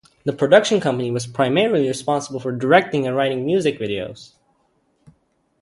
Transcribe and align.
The 0.23 0.33
production 0.33 0.79
company 0.81 1.11
was 1.11 1.27
primarily 1.27 1.87
responsible 1.87 2.39
for 2.39 2.51
directing 2.51 3.05
and 3.05 3.15
writing 3.15 3.45
music 3.45 3.77
videos. 3.77 4.31